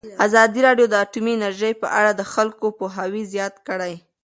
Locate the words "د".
0.89-0.93, 2.15-2.21